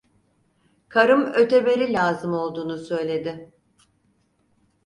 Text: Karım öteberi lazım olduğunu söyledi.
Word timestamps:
Karım 0.89 1.33
öteberi 1.33 1.93
lazım 1.93 2.33
olduğunu 2.33 2.77
söyledi. 2.77 3.51